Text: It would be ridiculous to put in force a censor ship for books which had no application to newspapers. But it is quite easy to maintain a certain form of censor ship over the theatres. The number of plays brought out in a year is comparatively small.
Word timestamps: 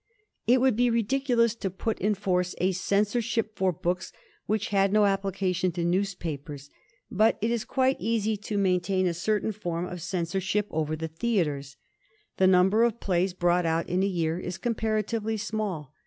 It 0.47 0.59
would 0.61 0.75
be 0.75 0.89
ridiculous 0.89 1.53
to 1.53 1.69
put 1.69 1.99
in 1.99 2.15
force 2.15 2.55
a 2.57 2.71
censor 2.71 3.21
ship 3.21 3.55
for 3.55 3.71
books 3.71 4.11
which 4.47 4.69
had 4.69 4.91
no 4.91 5.05
application 5.05 5.71
to 5.73 5.85
newspapers. 5.85 6.71
But 7.11 7.37
it 7.39 7.51
is 7.51 7.63
quite 7.65 7.97
easy 8.01 8.35
to 8.35 8.57
maintain 8.57 9.05
a 9.05 9.13
certain 9.13 9.51
form 9.51 9.85
of 9.85 10.01
censor 10.01 10.41
ship 10.41 10.65
over 10.71 10.95
the 10.95 11.07
theatres. 11.07 11.77
The 12.37 12.47
number 12.47 12.83
of 12.83 12.99
plays 12.99 13.35
brought 13.35 13.67
out 13.67 13.87
in 13.87 14.01
a 14.01 14.07
year 14.07 14.39
is 14.39 14.57
comparatively 14.57 15.37
small. 15.37 15.93